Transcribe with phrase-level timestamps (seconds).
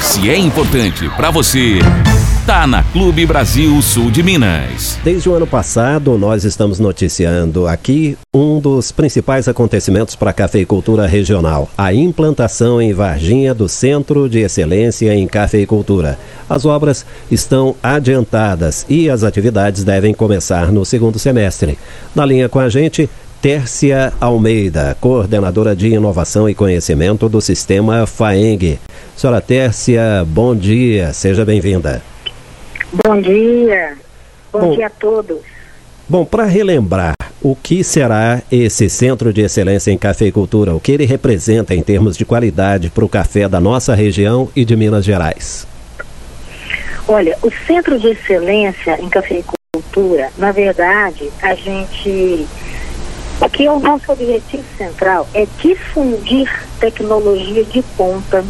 [0.00, 1.78] Se é importante para você,
[2.46, 4.98] tá na Clube Brasil Sul de Minas.
[5.04, 11.06] Desde o ano passado, nós estamos noticiando aqui um dos principais acontecimentos para a cafeicultura
[11.06, 16.18] regional, a implantação em Varginha do Centro de Excelência em Cafeicultura.
[16.48, 21.78] As obras estão adiantadas e as atividades devem começar no segundo semestre.
[22.14, 23.08] Na linha com a gente,
[23.40, 28.78] Tércia Almeida, coordenadora de inovação e conhecimento do sistema FAENG.
[29.20, 32.00] Senhora Tércia, bom dia, seja bem-vinda.
[33.04, 33.92] Bom dia,
[34.50, 35.40] bom, bom dia a todos.
[36.08, 40.74] Bom, para relembrar, o que será esse Centro de Excelência em Cafeicultura?
[40.74, 44.64] O que ele representa em termos de qualidade para o café da nossa região e
[44.64, 45.66] de Minas Gerais?
[47.06, 52.46] Olha, o Centro de Excelência em Cafeicultura, na verdade, a gente
[53.38, 58.44] Aqui o nosso objetivo central é difundir tecnologia de ponta,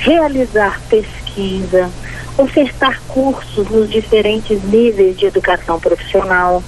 [0.00, 1.90] realizar pesquisa,
[2.36, 6.62] ofertar cursos nos diferentes níveis de educação profissional,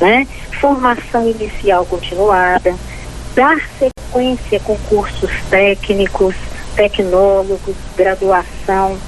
[0.00, 0.26] né?
[0.60, 2.74] formação inicial continuada,
[3.34, 6.34] dar sequência com cursos técnicos,
[6.76, 8.98] tecnólogos, graduação,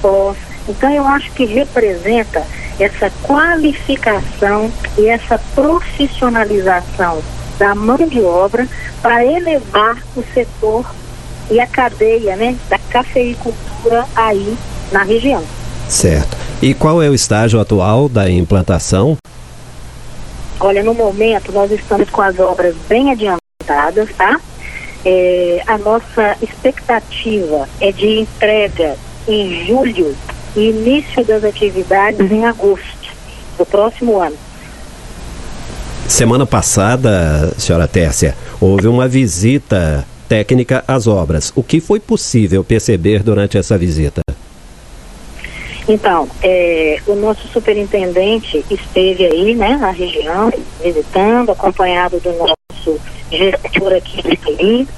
[0.00, 0.36] pós.
[0.68, 2.44] Então eu acho que representa
[2.78, 7.22] essa qualificação e essa profissionalização
[7.58, 8.66] da mão de obra
[9.02, 10.86] para elevar o setor
[11.50, 14.56] e a cadeia né, da cafeicultura aí
[14.92, 15.42] na região.
[15.88, 16.36] Certo.
[16.62, 19.16] E qual é o estágio atual da implantação?
[20.60, 24.38] Olha, no momento nós estamos com as obras bem adiantadas, tá?
[25.04, 30.14] É, a nossa expectativa é de entrega em julho
[30.54, 33.10] e início das atividades em agosto
[33.56, 34.36] do próximo ano.
[36.06, 41.52] Semana passada, senhora Tércia, houve uma visita técnica às obras.
[41.56, 44.20] O que foi possível perceber durante essa visita?
[45.88, 53.92] Então, é, o nosso superintendente esteve aí, né, na região, visitando, acompanhado do nosso gestor
[53.94, 54.88] aqui de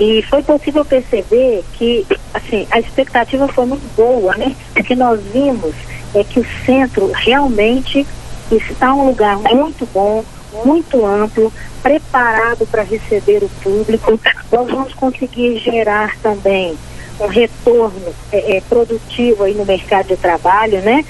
[0.00, 4.56] e foi possível perceber que, assim, a expectativa foi muito boa, né?
[4.76, 5.72] O que nós vimos
[6.12, 8.04] é que o centro realmente
[8.50, 10.24] está um lugar muito bom,
[10.64, 11.52] muito amplo,
[11.84, 14.18] preparado para receber o público.
[14.50, 16.74] Nós vamos conseguir gerar também
[17.20, 21.04] um retorno é, é, produtivo aí no mercado de trabalho, né?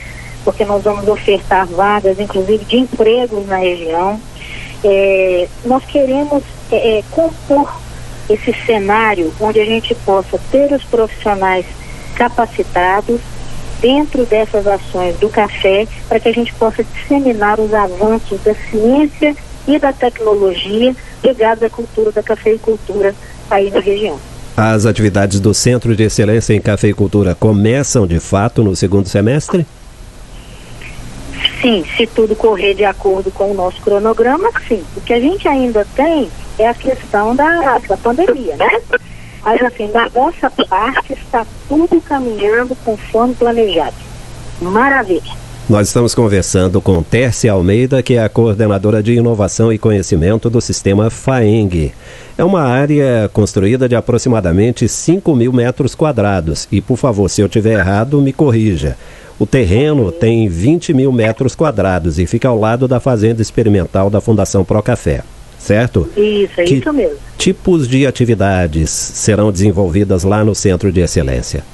[0.45, 4.21] Porque nós vamos ofertar vagas, inclusive de empregos na região.
[4.83, 6.43] É, nós queremos
[6.73, 7.73] é, é, compor
[8.29, 11.65] esse cenário onde a gente possa ter os profissionais
[12.17, 13.21] capacitados
[13.81, 19.37] dentro dessas ações do café para que a gente possa disseminar os avanços da ciência
[19.67, 23.15] e da tecnologia ligados à cultura da cafeicultura
[23.51, 24.19] aí na região.
[24.57, 29.67] As atividades do Centro de Excelência em Cafeicultura começam de fato no segundo semestre?
[31.61, 34.85] Sim, se tudo correr de acordo com o nosso cronograma, sim.
[34.97, 38.81] O que a gente ainda tem é a questão da, da pandemia, né?
[39.43, 43.97] Mas assim, da nossa parte está tudo caminhando conforme planejado.
[44.61, 45.33] Maravilha.
[45.67, 50.61] Nós estamos conversando com Tércia Almeida, que é a coordenadora de inovação e conhecimento do
[50.61, 51.91] sistema FAENG.
[52.37, 56.69] É uma área construída de aproximadamente 5 mil metros quadrados.
[56.71, 58.95] E, por favor, se eu tiver errado, me corrija.
[59.39, 64.21] O terreno tem 20 mil metros quadrados e fica ao lado da fazenda experimental da
[64.21, 65.23] Fundação Procafé
[65.57, 66.07] certo?
[66.15, 67.17] Isso, é que isso mesmo.
[67.39, 71.65] tipos de atividades serão desenvolvidas lá no Centro de Excelência?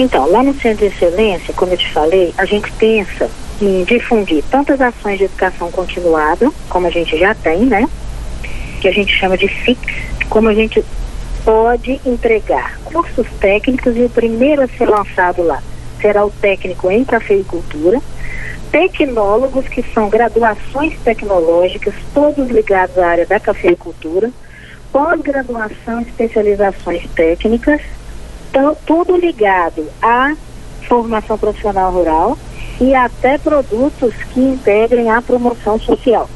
[0.00, 3.28] Então, lá no Centro de Excelência, como eu te falei, a gente pensa
[3.60, 7.86] em difundir tantas ações de educação continuada, como a gente já tem, né?
[8.80, 9.78] Que a gente chama de FIX,
[10.30, 10.82] como a gente
[11.44, 15.62] pode entregar cursos técnicos e o primeiro a ser lançado lá
[16.00, 18.00] será o técnico em cafeicultura,
[18.72, 24.30] tecnólogos, que são graduações tecnológicas, todos ligados à área da cafeicultura,
[24.90, 27.82] pós-graduação, especializações técnicas,
[28.86, 30.34] tudo ligado à
[30.88, 32.38] formação profissional rural
[32.80, 36.28] e até produtos que integrem a promoção social.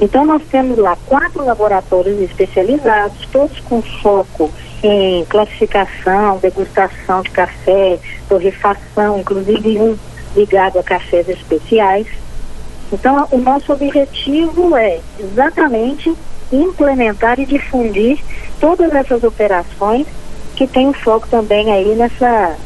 [0.00, 4.50] Então, nós temos lá quatro laboratórios especializados, todos com foco
[4.82, 7.98] em classificação, degustação de café,
[8.28, 9.96] torrefação, inclusive um
[10.36, 12.06] ligado a cafés especiais.
[12.92, 16.12] Então, o nosso objetivo é exatamente
[16.52, 18.18] implementar e difundir
[18.60, 20.06] todas essas operações
[20.54, 22.56] que tem o foco também aí nessa,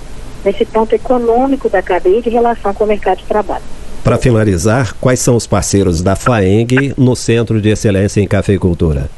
[0.45, 3.65] nesse ponto econômico da cadeia de relação com o mercado de trabalho.
[4.05, 9.11] Para finalizar, quais são os parceiros da FAENG no Centro de Excelência em Cafeicultura?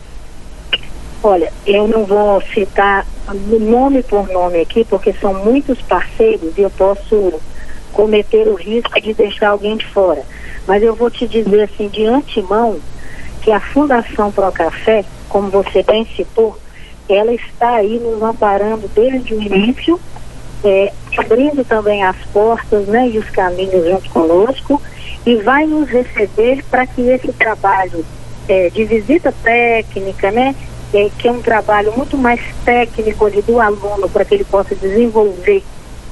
[1.23, 6.71] Olha, eu não vou citar nome por nome aqui, porque são muitos parceiros e eu
[6.71, 7.35] posso
[7.93, 10.23] cometer o risco de deixar alguém de fora.
[10.67, 12.81] Mas eu vou te dizer assim de antemão
[13.43, 16.59] que a Fundação Pro Café, como você bem citou,
[17.13, 20.01] ela está aí nos amparando desde o início,
[20.65, 24.81] é, abrindo também as portas né, e os caminhos junto conosco
[25.25, 28.05] e vai nos receber para que esse trabalho
[28.49, 30.55] é, de visita técnica, né,
[30.93, 34.75] é, que é um trabalho muito mais técnico ali do aluno para que ele possa
[34.75, 35.63] desenvolver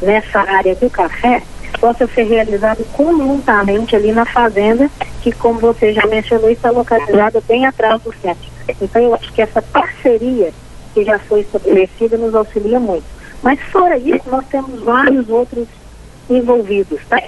[0.01, 1.43] nessa área do café,
[1.81, 4.91] possa ser realizado conjuntamente ali na fazenda,
[5.23, 8.49] que como você já mencionou, está localizada bem atrás do centro.
[8.81, 10.53] Então eu acho que essa parceria
[10.99, 13.05] que já foi estabelecida nos auxilia muito.
[13.43, 15.69] Mas fora isso, nós temos vários outros
[16.29, 17.23] envolvidos, tá?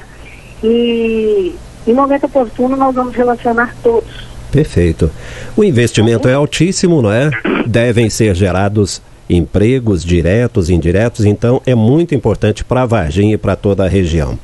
[0.63, 1.55] E
[1.87, 5.09] em momento oportuno nós vamos relacionar todos Perfeito.
[5.57, 7.31] O investimento é altíssimo, não é?
[7.67, 13.39] Devem ser gerados empregos diretos e indiretos, então é muito importante para a Varginha e
[13.39, 14.37] para toda a região.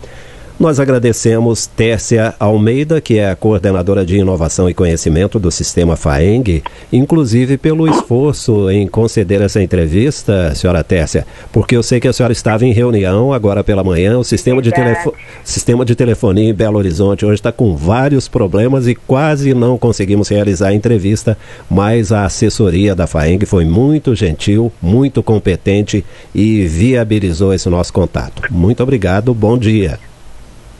[0.58, 6.62] Nós agradecemos Tércia Almeida, que é a coordenadora de inovação e conhecimento do sistema FAENG,
[6.90, 12.32] inclusive pelo esforço em conceder essa entrevista, senhora Tércia, porque eu sei que a senhora
[12.32, 15.12] estava em reunião agora pela manhã, o sistema de, telefo
[15.44, 20.30] sistema de telefonia em Belo Horizonte hoje está com vários problemas e quase não conseguimos
[20.30, 21.36] realizar a entrevista,
[21.68, 26.02] mas a assessoria da FAENG foi muito gentil, muito competente
[26.34, 28.42] e viabilizou esse nosso contato.
[28.50, 29.98] Muito obrigado, bom dia.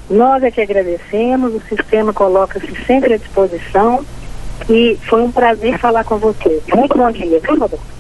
[0.09, 4.05] Nós é que agradecemos, o sistema coloca-se sempre à disposição
[4.69, 6.63] e foi um prazer falar com você.
[6.75, 7.96] Muito bom dia, viu, Roberto?